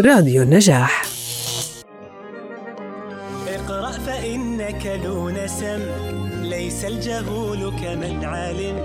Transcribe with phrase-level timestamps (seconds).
[0.00, 1.02] راديو النجاح.
[3.48, 5.80] اقرأ فإنك ذو نسم
[6.42, 8.76] ليس الجهول كمن علم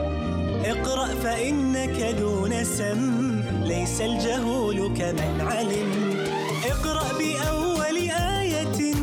[0.65, 6.17] اقرأ فإنك ذو نسم ليس الجهول كمن علم
[6.65, 8.93] اقرأ بأول آية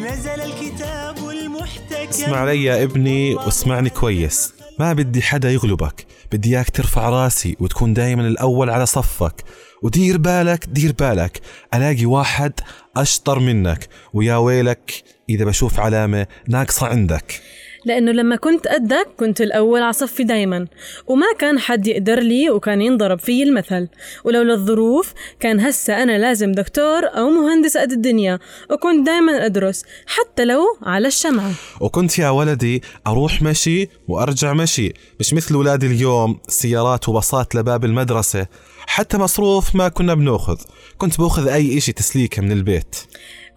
[0.00, 2.08] نزل الكتاب المحتكم.
[2.08, 4.52] اسمع علي يا ابني واسمعني كويس.
[4.78, 9.44] ما بدي حدا يغلبك بدي إياك ترفع راسي وتكون دايما الأول على صفك.
[9.82, 11.40] ودير بالك دير بالك.
[11.74, 12.52] ألاقي واحد
[12.96, 17.42] أشطر منك ويا ويلك إذا بشوف علامة ناقصة عندك.
[17.84, 20.66] لأنه لما كنت قدك كنت الأول على صفي دايما
[21.06, 23.88] وما كان حد يقدر لي وكان ينضرب في المثل.
[24.24, 28.38] ولولا الظروف كان هسا أنا لازم دكتور أو مهندس قد الدنيا
[28.70, 31.52] وكنت دايما أدرس حتى لو على الشمعة.
[31.80, 38.46] وكنت يا ولدي أروح مشي وأرجع مشي مش مثل ولادي اليوم سيارات وباصات لباب المدرسة.
[38.86, 40.56] حتى مصروف ما كنا بنأخذ
[40.98, 42.96] كنت بأخذ أي إشي تسليكة من البيت.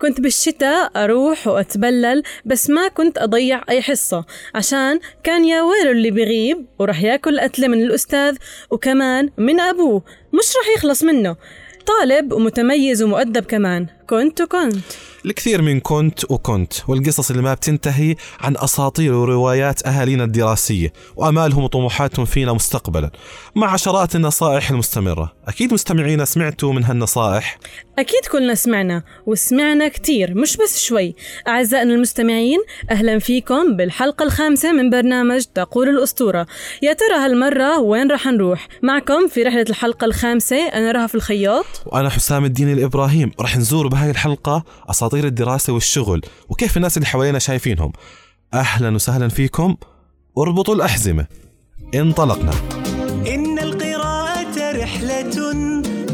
[0.01, 6.11] كنت بالشتاء أروح وأتبلل بس ما كنت أضيع أي حصة عشان كان يا ويله اللي
[6.11, 8.35] بيغيب ورح ياكل قتلة من الأستاذ
[8.71, 11.35] وكمان من أبوه مش رح يخلص منه.
[11.87, 13.87] طالب ومتميز ومؤدب كمان.
[14.09, 14.75] كنت وكنت
[15.25, 22.25] الكثير من كنت وكنت والقصص اللي ما بتنتهي عن أساطير وروايات أهالينا الدراسية وأمالهم وطموحاتهم
[22.25, 23.11] فينا مستقبلا
[23.55, 25.33] مع عشرات النصائح المستمرة.
[25.47, 27.57] أكيد مستمعينا سمعتوا من هالنصائح؟
[27.99, 31.15] أكيد كلنا سمعنا وسمعنا كتير مش بس شوي.
[31.47, 32.59] أعزائنا المستمعين
[32.91, 36.47] أهلا فيكم بالحلقة الخامسة من برنامج تقول الأسطورة.
[36.81, 41.65] يا ترى هالمرة وين رح نروح؟ معكم في رحلة الحلقة الخامسة أنا رهف الخياط.
[41.85, 47.39] وأنا حسام الدين الإبراهيم رح نزور بهاي الحلقة أساطير الدراسة والشغل وكيف الناس اللي حوالينا
[47.39, 47.93] شايفينهم.
[48.53, 49.75] أهلا وسهلا فيكم.
[50.37, 51.27] اربطوا الأحزمة.
[51.95, 52.51] انطلقنا.
[53.27, 55.31] إن القراءة رحلة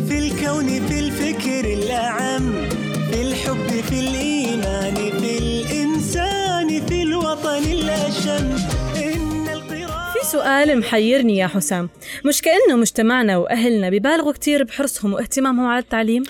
[0.07, 2.69] في الكون في الفكر الأعم
[3.11, 8.55] في الحب في الإيمان في الإنسان في الوطن الأشم.
[8.95, 11.89] إن القراءة في سؤال محيرني يا حسام.
[12.25, 16.23] مش كأنه مجتمعنا وأهلنا ببالغوا كتير بحرصهم واهتمامهم على التعليم؟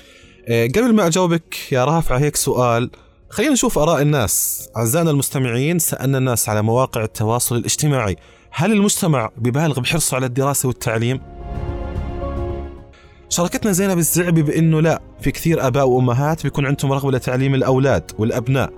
[0.49, 2.89] قبل ما أجاوبك يا رافع هيك سؤال.
[3.29, 4.67] خلينا نشوف آراء الناس.
[4.77, 8.15] أعزائنا المستمعين سألنا الناس على مواقع التواصل الاجتماعي.
[8.51, 11.21] هل المجتمع ببالغ بحرصه على الدراسة والتعليم؟
[13.29, 18.73] شاركتنا زينب الزعبي بإنه لا في كثير آباء وأمهات بيكون عندهم رغبة لتعليم الأولاد والأبناء.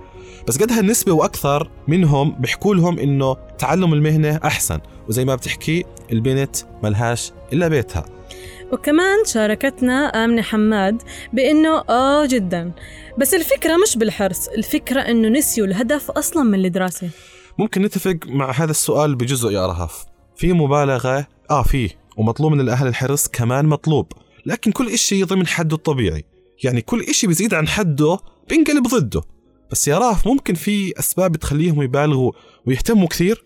[0.48, 4.80] بس قد هالنسبة وأكثر منهم بيحكوا لهم إنه تعلم المهنة أحسن.
[5.08, 8.04] وزي ما بتحكي البنت ملهاش إلا بيتها.
[8.72, 11.02] وكمان شاركتنا آمنة حماد
[11.32, 12.72] بأنه آه جدا.
[13.18, 17.10] بس الفكرة مش بالحرص الفكرة أنه نسيوا الهدف أصلا من الدراسة.
[17.58, 20.04] ممكن نتفق مع هذا السؤال بجزء يا رهف.
[20.36, 24.12] في مبالغة؟ آه فيه ومطلوب من الأهل الحرص كمان مطلوب.
[24.46, 26.24] لكن كل إشي ضمن حده الطبيعي.
[26.64, 29.22] يعني كل إشي بيزيد عن حده بينقلب ضده.
[29.70, 32.32] بس يا راف ممكن في أسباب تخليهم يبالغوا
[32.66, 33.44] ويهتموا كثير؟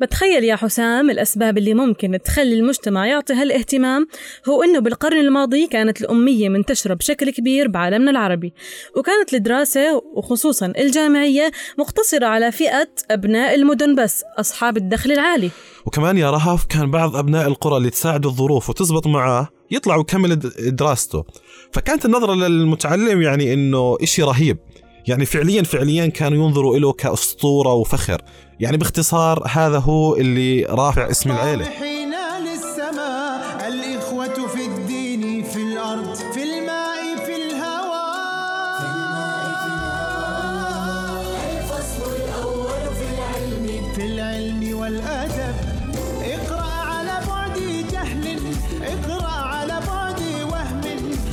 [0.00, 4.06] بتخيل يا حسام الأسباب اللي ممكن تخلي المجتمع يعطي هالاهتمام
[4.48, 8.52] هو أنه بالقرن الماضي كانت الأمية منتشرة بشكل كبير بعالمنا العربي
[8.96, 15.50] وكانت الدراسة وخصوصا الجامعية مقتصرة على فئة أبناء المدن بس أصحاب الدخل العالي.
[15.86, 21.24] وكمان يا رهف كان بعض أبناء القرى اللي تساعده الظروف وتزبط معاه يطلع ويكمل دراسته.
[21.72, 24.58] فكانت النظرة للمتعلم يعني إنه إشي رهيب.
[25.06, 28.22] يعني فعليا فعليا كانوا ينظروا له كأسطورة وفخر.
[28.60, 31.68] يعني باختصار هذا هو اللي رافع اسم العيلة.
[32.40, 38.04] للسماء الإخوة في الدين في الأرض في الماء في الهواء
[43.94, 45.54] في العلم والأدب.
[46.24, 47.58] اقرأ على بعد
[47.92, 48.38] جهل
[48.82, 50.20] اقرأ على بعد
[50.52, 50.80] وهم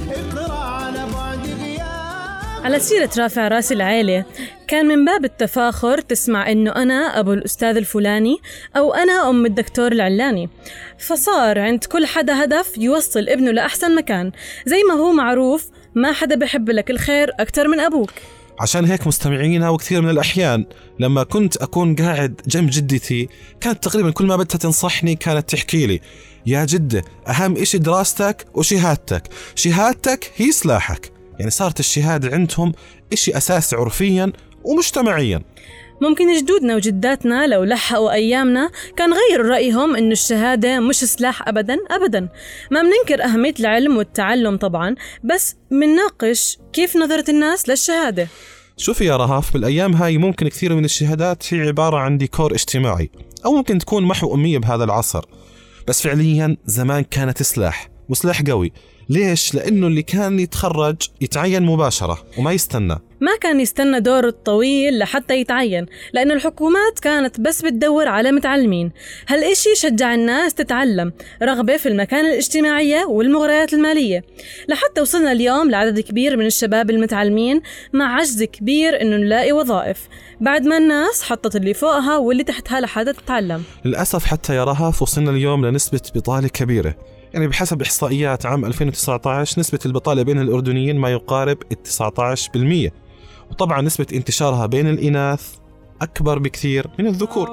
[0.09, 2.65] اقرأ على بعد غياب.
[2.65, 4.25] على سيرة رافع رأس العيلة
[4.71, 8.37] كان من باب التفاخر تسمع إنه أنا أبو الأستاذ الفلاني
[8.77, 10.49] أو أنا أم الدكتور العلاني.
[10.97, 14.31] فصار عند كل حدا هدف يوصل ابنه لأحسن مكان.
[14.65, 18.11] زي ما هو معروف ما حدا بحب لك الخير أكتر من أبوك.
[18.59, 20.66] عشان هيك مستمعينا وكثير من الأحيان
[20.99, 23.29] لما كنت أكون قاعد جنب جدتي
[23.61, 26.01] كانت تقريبا كل ما بدها تنصحني كانت تحكي لي
[26.46, 29.23] يا جدة أهم إشي دراستك وشهادتك.
[29.55, 31.11] شهادتك هي سلاحك.
[31.40, 32.73] يعني صارت الشهادة عندهم
[33.13, 34.31] إشي أساسي عرفيا
[34.63, 35.41] ومجتمعيا.
[36.02, 42.29] ممكن جدودنا وجداتنا لو لحقوا أيامنا كان غيروا رأيهم إنه الشهادة مش سلاح أبدا أبدا.
[42.72, 48.28] ما بننكر أهمية العلم والتعلم طبعا بس منناقش كيف نظرة الناس للشهادة.
[48.78, 53.11] شوفي يا رهاف بالأيام هاي ممكن كثير من الشهادات هي عبارة عن ديكور اجتماعي
[53.46, 55.25] أو ممكن تكون محو أمية بهذا العصر.
[55.87, 57.91] بس فعليا زمان كانت سلاح.
[58.11, 58.72] وسلاح قوي.
[59.09, 62.97] ليش؟ لأنه اللي كان يتخرج يتعين مباشرة وما يستنى.
[63.22, 68.91] ما كان يستنى دور الطويل لحتى يتعين لأن الحكومات كانت بس بتدور على متعلمين.
[69.28, 71.13] هالإشي شجع الناس تتعلم
[71.43, 74.23] رغبة في المكانة الاجتماعية والمغريات المالية.
[74.67, 77.61] لحتى وصلنا اليوم لعدد كبير من الشباب المتعلمين
[77.93, 80.08] مع عجز كبير إنه نلاقي وظائف.
[80.41, 83.63] بعد ما الناس حطت اللي فوقها واللي تحتها لحتى تتعلم.
[83.85, 86.96] للأسف حتى يا رهف وصلنا اليوم لنسبة بطالة كبيرة.
[87.33, 91.78] يعني بحسب إحصائيات عام 2019 نسبة البطالة بين الأردنيين ما يقارب ال
[92.89, 92.91] 19%
[93.51, 95.55] وطبعا نسبة انتشارها بين الإناث
[96.01, 97.49] أكبر بكثير من الذكور.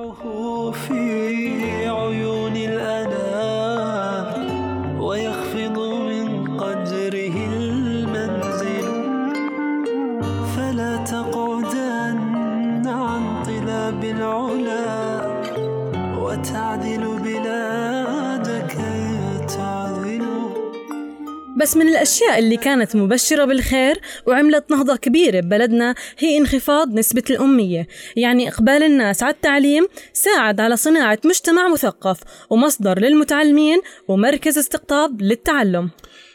[21.69, 27.89] بس من الأشياء اللي كانت مبشرة بالخير وعملت نهضة كبيرة ببلدنا هي انخفاض نسبة الأمية.
[28.17, 32.21] يعني إقبال الناس على التعليم ساعد على صناعة مجتمع مثقف
[32.51, 35.91] ومصدر للمتعلمين ومركز استقطاب للتعلم.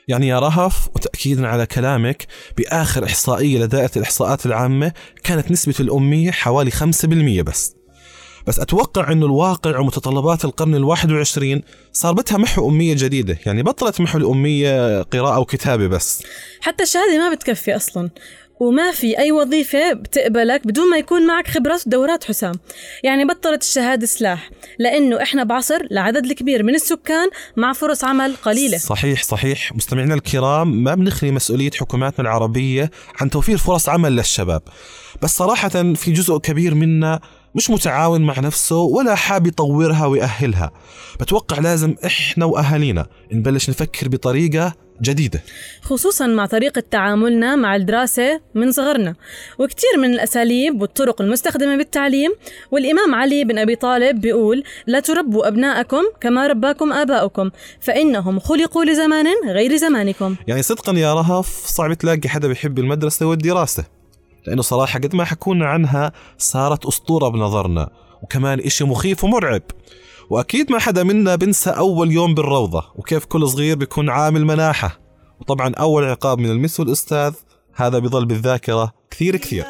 [0.08, 2.26] يعني يا رهف وتأكيدا على كلامك
[2.58, 4.92] بآخر إحصائية لدائرة الإحصاءات العامة
[5.24, 7.83] كانت نسبة الأمية حوالي 5% بس.
[8.48, 11.62] بس أتوقع أنه الواقع ومتطلبات القرن الواحد وعشرين
[11.94, 13.38] صار بدها محو أمية جديدة.
[13.46, 16.24] يعني بطلت محو الأمية قراءة وكتابة بس.
[16.62, 18.10] حتى الشهادة ما بتكفي أصلا.
[18.60, 22.54] وما في أي وظيفة بتقبلك بدون ما يكون معك خبرات ودورات حسام.
[23.04, 24.50] يعني بطلت الشهادة سلاح.
[24.80, 28.78] لأنه إحنا بعصر لعدد الكبير من السكان مع فرص عمل قليلة.
[28.78, 29.76] صحيح صحيح.
[29.76, 32.92] مستمعينا الكرام ما بنخلي مسؤولية حكوماتنا العربية
[33.22, 34.62] عن توفير فرص عمل للشباب.
[35.22, 37.20] بس صراحة في جزء كبير منا
[37.56, 40.72] مش متعاون مع نفسه ولا حاب يطورها ويأهلها.
[41.20, 45.44] بتوقع لازم إحنا وأهالينا نبلش نفكر بطريقة جديدة.
[45.82, 49.16] خصوصا مع طريقة تعاملنا مع الدراسة من صغرنا.
[49.60, 52.32] وكتير من الأساليب والطرق المستخدمة بالتعليم
[52.72, 57.50] والإمام علي بن أبي طالب بيقول لا تربوا أبناءكم كما رباكم آباؤكم
[57.82, 60.36] فإنهم خلقوا لزمان غير زمانكم.
[60.48, 63.86] يعني صدقا يا رهف صعب تلاقي حدا بيحب المدرسة والدراسة.
[64.48, 67.90] لأنه صراحة قد ما حكونا عنها صارت أسطورة بنظرنا
[68.22, 69.62] وكمان إشي مخيف ومرعب.
[70.30, 75.00] وأكيد ما حدا منا بنسى أول يوم بالروضة وكيف كل صغير بيكون عامل مناحة.
[75.40, 77.34] وطبعا أول عقاب من المس والأستاذ
[77.76, 79.66] هذا بيظل بالذاكرة كثير كثير.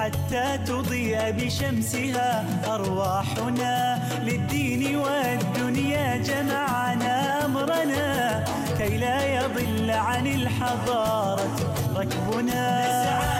[0.00, 8.44] حتى تضيء بشمسها أرواحنا للدين والدنيا جمعنا أمرنا
[8.78, 11.56] كي لا يضل عن الحضارة
[11.96, 13.35] ركبنا.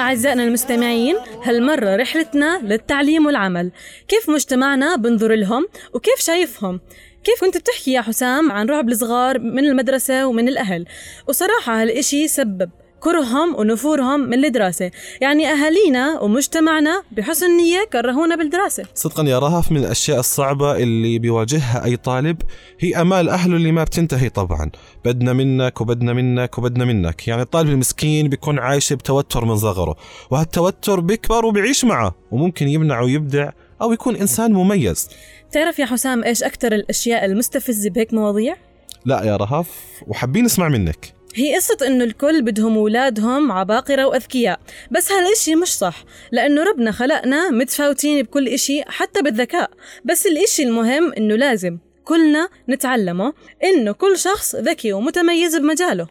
[0.00, 3.72] أعزائنا المستمعين هالمرة رحلتنا للتعليم والعمل؟
[4.08, 6.80] كيف مجتمعنا بنظر لهم وكيف شايفهم؟
[7.24, 10.86] كيف كنت بتحكي يا حسام عن رعب الصغار من المدرسة ومن الأهل؟
[11.28, 14.90] وصراحة هالإشي سبب كرههم ونفورهم من الدراسة.
[15.20, 18.84] يعني أهالينا ومجتمعنا بحسن نية كرهونا بالدراسة.
[18.94, 22.42] صدقا يا رهف من الأشياء الصعبة اللي بيواجهها أي طالب
[22.80, 24.70] هي أمال أهله اللي ما بتنتهي طبعا.
[25.04, 27.28] بدنا منك وبدنا منك وبدنا منك.
[27.28, 29.96] يعني الطالب المسكين بيكون عايش بتوتر من صغره
[30.30, 33.50] وهالتوتر بيكبر وبيعيش معه وممكن يمنع ويبدع
[33.82, 35.08] أو يكون إنسان مميز.
[35.52, 38.56] تعرف يا حسام إيش أكتر الأشياء المستفزة بهيك مواضيع؟
[39.04, 39.68] لا يا رهف
[40.06, 41.17] وحابين نسمع منك.
[41.34, 44.60] هي قصة إنه الكل بدهم أولادهم عباقرة وأذكياء.
[44.90, 49.70] بس هالإشي مش صح لأنه ربنا خلقنا متفاوتين بكل إشي حتى بالذكاء.
[50.04, 53.32] بس الإشي المهم إنه لازم كلنا نتعلمه
[53.64, 56.06] إنه كل شخص ذكي ومتميز بمجاله.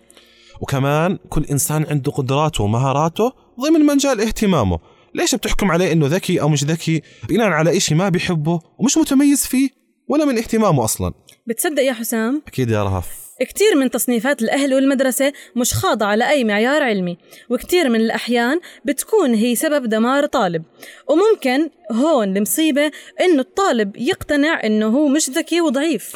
[0.62, 4.80] وكمان كل إنسان عنده قدراته ومهاراته ضمن مجال اهتمامه.
[5.16, 9.46] ليش بتحكم عليه إنه ذكي أو مش ذكي؟ بناء على إشي ما بيحبه ومش متميز
[9.46, 9.70] فيه
[10.08, 11.14] ولا من اهتمامه أصلا.
[11.48, 13.27] بتصدق يا حسام؟ أكيد يا رهف.
[13.46, 17.18] كتير من تصنيفات الأهل والمدرسة مش خاضعة لأي معيار علمي
[17.50, 20.64] وكتير من الأحيان بتكون هي سبب دمار طالب.
[21.08, 22.92] وممكن هون المصيبة
[23.22, 26.16] إنه الطالب يقتنع إنه هو مش ذكي وضعيف.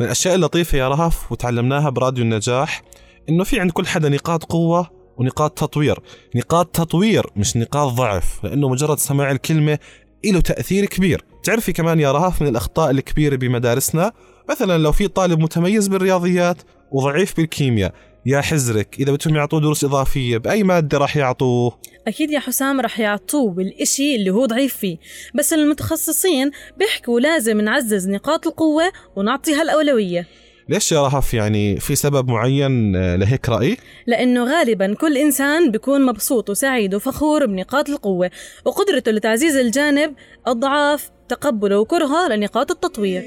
[0.00, 2.82] من الأشياء اللطيفة يا رهف وتعلمناها براديو النجاح
[3.28, 5.98] إنه في عند كل حدا نقاط قوة ونقاط تطوير.
[6.34, 9.78] نقاط تطوير مش نقاط ضعف لأنه مجرد سماع الكلمة
[10.24, 11.24] له تأثير كبير.
[11.44, 14.12] تعرفي كمان يا رهف من الأخطاء الكبيرة بمدارسنا
[14.52, 16.56] مثلا لو في طالب متميز بالرياضيات
[16.90, 17.94] وضعيف بالكيمياء
[18.26, 21.78] يا حزرك إذا بدهم يعطوه دروس إضافية بأي مادة راح يعطوه؟
[22.08, 24.96] أكيد يا حسام رح يعطوه بالإشي اللي هو ضعيف فيه
[25.34, 30.26] بس المتخصصين بيحكوا لازم نعزز نقاط القوة ونعطيها الأولوية
[30.68, 36.06] ليش يا رهف يعني في سبب معين آه، لهيك رأي؟ لأنه غالبا كل إنسان بيكون
[36.06, 38.30] مبسوط وسعيد وفخور بنقاط القوة
[38.64, 40.14] وقدرته لتعزيز الجانب
[40.48, 43.22] الضعاف تقبله وكرهه لنقاط التطوير.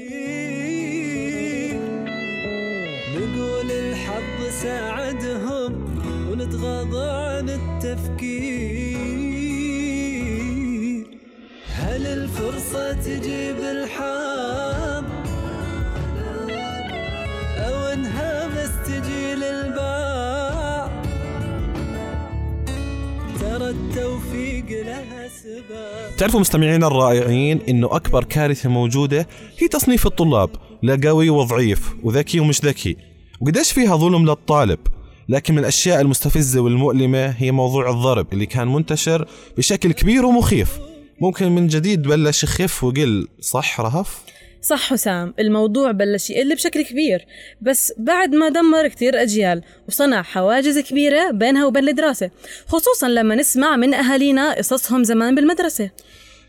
[23.58, 26.16] ترى التوفيق لها سبب.
[26.16, 30.50] تعرفوا مستمعينا الرائعين إنه أكبر كارثة موجودة هي تصنيف الطلاب
[30.82, 32.96] لا قوي وضعيف وذكي ومش ذكي.
[33.40, 34.78] وقديش فيها ظلم للطالب.
[35.28, 40.78] لكن من الأشياء المستفزة والمؤلمة هي موضوع الضرب اللي كان منتشر بشكل كبير ومخيف.
[41.20, 44.22] ممكن من جديد بلش يخف وقل صح رهف؟
[44.66, 47.26] صح حسام الموضوع بلش يقل بشكل كبير.
[47.60, 52.30] بس بعد ما دمر كتير أجيال وصنع حواجز كبيرة بينها وبين الدراسة
[52.68, 55.90] خصوصا لما نسمع من أهالينا قصصهم زمان بالمدرسة.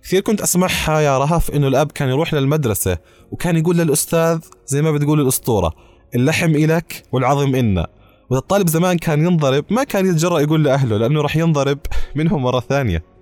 [0.04, 2.98] كثير كنت أسمعها يا رهف إنه الأب كان يروح للمدرسة
[3.32, 5.74] وكان يقول للأستاذ زي ما بتقول الأسطورة
[6.16, 7.88] اللحم إلك والعظم إنا
[8.30, 11.80] وإذا الطالب زمان كان ينضرب ما كان يتجرأ يقول لأهله لأنه راح ينضرب
[12.16, 13.17] منهم مرة ثانية.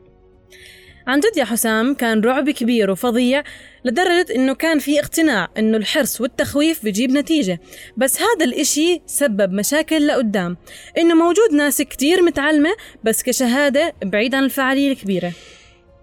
[1.08, 3.44] عن جد يا حسام كان رعب كبير وفظيع
[3.86, 7.60] لدرجة إنه كان في اقتناع إنه الحرص والتخويف بيجيب نتيجة.
[7.98, 10.58] بس هذا الإشي سبب مشاكل لقدام
[10.98, 12.70] إنه موجود ناس كتير متعلمة
[13.04, 15.32] بس كشهادة بعيد عن الفعالية الكبيرة.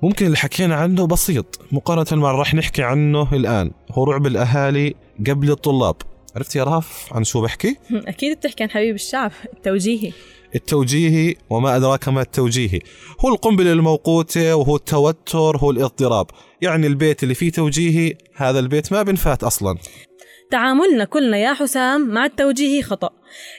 [0.02, 4.94] ممكن اللي حكينا عنه بسيط مقارنة مع اللي راح نحكي عنه الآن هو رعب الأهالي
[5.26, 5.96] قبل الطلاب.
[6.36, 10.12] عرفت يا رهف عن شو بحكي؟ أكيد بتحكي عن حبيب الشعب التوجيهي.
[10.54, 12.80] التوجيهي وما أدراك ما التوجيهي
[13.24, 16.26] هو القنبلة الموقوتة وهو التوتر هو الاضطراب.
[16.62, 19.78] يعني البيت اللي فيه توجيهي هذا البيت ما بنفات أصلا.
[20.50, 23.10] تعاملنا كلنا يا حسام مع التوجيهي خطأ.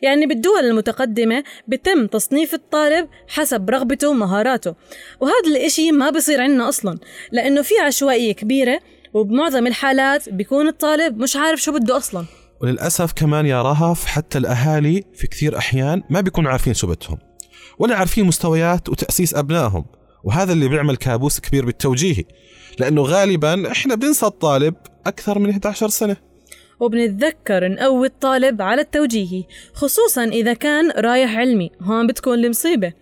[0.02, 4.76] يعني بالدول المتقدمة بتم تصنيف الطالب حسب رغبته ومهاراته.
[5.22, 7.00] وهذا الإشي ما بصير عنا أصلا
[7.32, 8.80] لأنه في عشوائية كبيرة
[9.14, 12.26] وبمعظم الحالات بيكون الطالب مش عارف شو بده أصلا.
[12.64, 17.18] وللأسف كمان يا رهف حتى الأهالي في كثير أحيان ما بيكونوا عارفين شو بدهم
[17.80, 19.86] ولا عارفين مستويات وتأسيس أبنائهم
[20.24, 22.24] وهذا اللي بيعمل كابوس كبير بالتوجيهي
[22.80, 26.18] لأنه غالبا إحنا بننسى الطالب أكثر من 11 سنة.
[26.80, 29.44] وبنتذكر نقوي الطالب على التوجيهي
[29.74, 32.94] خصوصا إذا كان رايح علمي هون بتكون المصيبة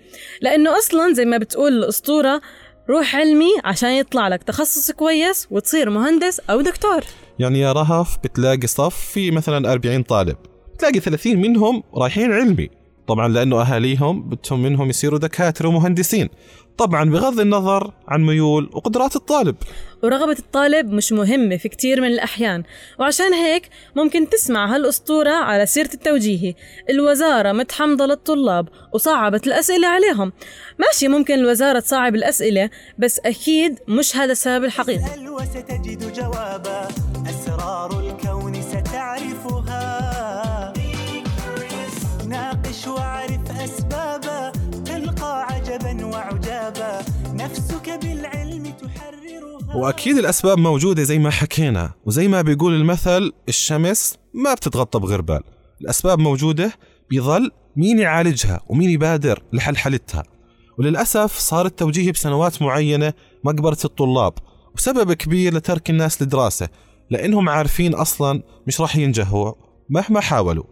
[0.41, 2.41] لأنه أصلا زي ما بتقول الأسطورة
[2.89, 7.03] روح علمي عشان يطلع لك تخصص كويس وتصير مهندس أو دكتور.
[7.39, 10.38] يعني يا رهف بتلاقي صف في مثلا 40 طالب
[10.79, 12.69] تلاقي 30 منهم رايحين علمي.
[13.07, 16.29] طبعا لأنه أهاليهم بدهم منهم يصيروا دكاترة ومهندسين.
[16.77, 19.55] طبعا بغض النظر عن ميول وقدرات الطالب.
[20.03, 22.63] ورغبة الطالب مش مهمة في كتير من الأحيان.
[23.00, 26.55] وعشان هيك ممكن تسمع هالأسطورة على سيرة التوجيهي.
[26.89, 30.33] الوزارة متحمضة للطلاب وصعبت الأسئلة عليهم.
[30.79, 35.05] ماشي ممكن الوزارة تصعب الأسئلة بس أكيد مش هذا السبب الحقيقي.
[35.05, 36.88] اسأل وستجد جوابا.
[37.62, 39.74] أسرار الكون ستعرفها.
[42.27, 44.51] ناقش واعرف أسبابا
[44.86, 47.01] تلقى عجبا وعجابا.
[47.34, 49.75] نفسك بالعلم تحررها.
[49.75, 55.41] وأكيد الأسباب موجودة زي ما حكينا وزي ما بيقول المثل الشمس ما بتتغطى بغربال
[55.82, 56.74] الأسباب موجودة
[57.10, 60.24] بيظل مين يعالجها ومين يبادر لحلحلتها.
[60.77, 63.13] وللأسف صار التوجيه بسنوات معينة
[63.44, 64.34] مقبرة الطلاب
[64.75, 66.70] وسبب كبير لترك الناس الدراسة
[67.12, 69.53] لأنهم عارفين أصلا مش راح ينجحوا
[69.89, 70.63] مهما حاولوا.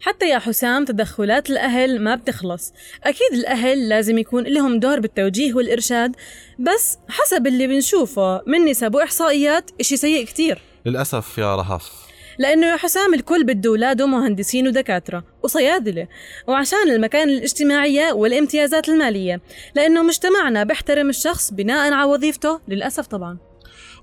[0.00, 2.72] حتى يا حسام تدخلات الأهل ما بتخلص.
[3.04, 6.16] أكيد الأهل لازم يكون لهم دور بالتوجيه والإرشاد
[6.58, 10.62] بس حسب اللي بنشوفه من نسب وإحصائيات إشي سيء كتير.
[10.86, 12.08] للأسف يا رهف.
[12.38, 16.08] لأنه يا حسام الكل بده أولاده مهندسين ودكاترة وصيادلة
[16.48, 19.40] وعشان المكان الاجتماعية والامتيازات المالية
[19.74, 23.47] لأنه مجتمعنا بيحترم الشخص بناء على وظيفته للأسف طبعا.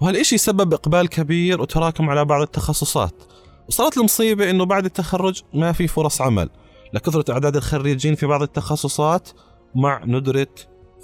[0.01, 3.13] وهالإشي سبب إقبال كبير وتراكم على بعض التخصصات.
[3.69, 6.49] وصارت المصيبة إنه بعد التخرج ما في فرص عمل.
[6.93, 9.29] لكثرة أعداد الخريجين في بعض التخصصات
[9.75, 10.47] مع ندرة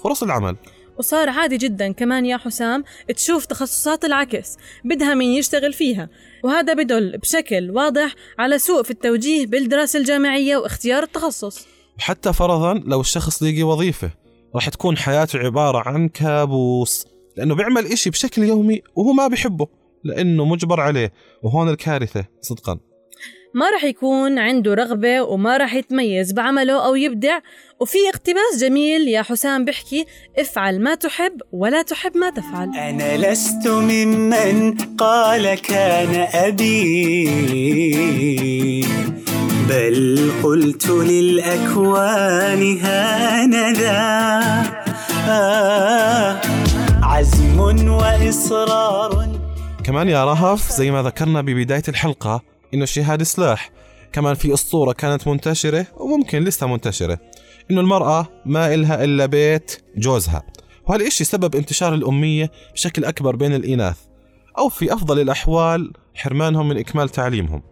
[0.02, 0.56] فرص العمل.
[0.98, 2.84] وصار عادي جدا كمان يا حسام
[3.16, 6.08] تشوف تخصصات العكس بدها مين يشتغل فيها.
[6.44, 11.66] وهذا بدل بشكل واضح على سوء في التوجيه بالدراسة الجامعية واختيار التخصص.
[11.98, 14.10] وحتى فرضا لو الشخص لقي وظيفة
[14.54, 17.11] راح تكون حياته عبارة عن كابوس.
[17.36, 19.66] لأنه بيعمل إشي بشكل يومي وهو ما بيحبه
[20.04, 21.12] لأنه مجبر عليه
[21.42, 22.78] وهون الكارثة صدقا.
[23.54, 27.38] ما رح يكون عنده رغبة وما رح يتميز بعمله أو يبدع
[27.80, 30.06] وفي اقتباس جميل يا حسام بحكي
[30.38, 32.76] افعل ما تحب ولا تحب ما تفعل.
[32.76, 37.26] أنا لست ممن قال كان أبي
[39.68, 43.92] بل قلت للأكوان هانذا.
[45.28, 46.01] آه
[47.52, 49.40] عزم وإصرار.
[49.84, 52.42] كمان يا رهف زي ما ذكرنا ببداية الحلقة
[52.74, 53.70] إنه الشهادة سلاح.
[54.12, 57.18] كمان في أسطورة كانت منتشرة وممكن لسه منتشرة
[57.70, 60.42] إنه المرأة ما إلها إلا بيت جوزها.
[60.86, 63.96] وهالإشي سبب انتشار الأمية بشكل أكبر بين الإناث
[64.58, 67.62] أو في أفضل الأحوال حرمانهم من إكمال تعليمهم.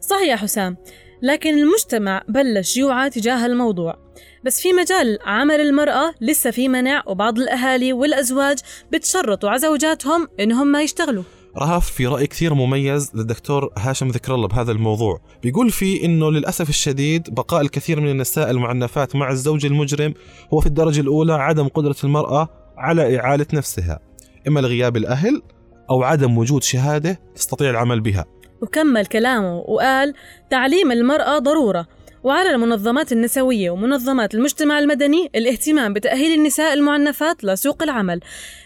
[0.00, 0.76] صح يا حسام
[1.22, 4.03] لكن المجتمع بلش يوعى تجاه الموضوع.
[4.44, 8.58] بس في مجال عمل المرأة لسه في منع وبعض الأهالي والأزواج
[8.92, 11.22] بتشرطوا على زوجاتهم إنهم ما يشتغلوا.
[11.58, 15.20] رهف في رأي كثير مميز للدكتور هاشم ذكر الله بهذا الموضوع.
[15.42, 20.14] بيقول فيه إنه للأسف الشديد بقاء الكثير من النساء المعنفات مع الزوج المجرم
[20.54, 24.00] هو في الدرجة الأولى عدم قدرة المرأة على إعالة نفسها.
[24.48, 25.42] إما لغياب الأهل
[25.90, 28.24] أو عدم وجود شهادة تستطيع العمل بها.
[28.62, 30.14] وكمل كلامه وقال
[30.50, 31.86] تعليم المرأة ضرورة
[32.24, 38.20] وعلى المنظمات النسوية ومنظمات المجتمع المدني الاهتمام بتأهيل النساء المعنفات لسوق العمل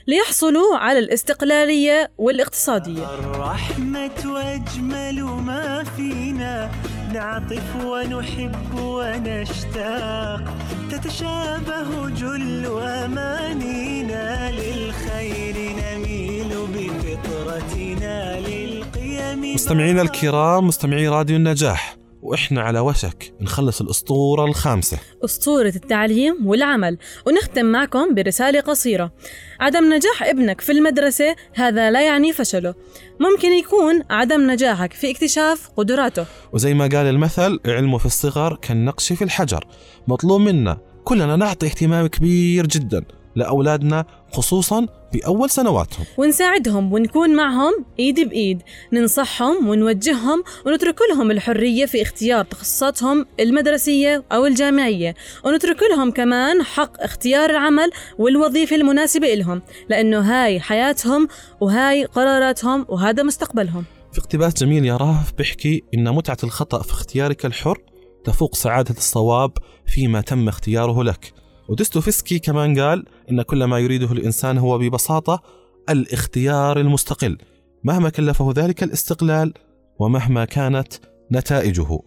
[0.07, 3.15] ليحصلوا على الاستقلالية والاقتصادية.
[3.15, 6.71] الرحمة أجمل ما فينا
[7.13, 10.55] نعطف ونحب ونشتاق.
[10.91, 21.99] تتشابه جل أمانينا للخير نميل بفطرتنا للقيم مستمعينا الكرام مستمعي راديو النجاح
[22.29, 24.99] وإحنا على وشك نخلص الأسطورة الخامسة.
[25.25, 29.13] أسطورة التعليم والعمل ونختم معكم برسالة قصيرة.
[29.61, 32.75] عدم نجاح ابنك في المدرسة هذا لا يعني فشله.
[33.21, 36.27] ممكن يكون عدم نجاحك في اكتشاف قدراته.
[36.53, 39.65] وزي ما قال المثل علمه في الصغر كالنقش في الحجر.
[40.09, 43.05] مطلوب منا كلنا نعطي اهتمام كبير جدا.
[43.39, 46.05] لأولادنا خصوصا بأول سنواتهم.
[46.19, 48.63] ونساعدهم ونكون معهم إيد بإيد.
[48.93, 55.15] ننصحهم ونوجههم ونترك لهم الحرية في اختيار تخصصاتهم المدرسية أو الجامعية.
[55.45, 61.29] ونترك لهم كمان حق اختيار العمل والوظيفة المناسبة لهم لأنه هاي حياتهم
[61.61, 63.85] وهاي قراراتهم وهذا مستقبلهم.
[64.13, 67.79] في اقتباس جميل يا رهف بيحكي إن متعة الخطأ في اختيارك الحر
[68.25, 69.53] تفوق سعادة الصواب
[69.87, 71.33] فيما تم اختياره لك.
[71.69, 75.43] وديستوفسكي كمان قال إن كل ما يريده الإنسان هو ببساطة
[75.91, 77.39] الاختيار المستقل.
[77.85, 79.53] مهما كلفه ذلك الاستقلال
[79.99, 80.93] ومهما كانت
[81.33, 81.99] نتائجه.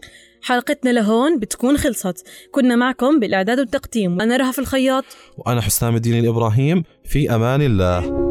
[0.43, 2.28] حلقتنا لهون بتكون خلصت.
[2.52, 4.21] كنا معكم بالإعداد والتقديم.
[4.21, 5.06] أنا رهف الخياط.
[5.38, 6.84] وأنا حسام الدين الإبراهيم.
[7.06, 8.30] في أمان الله.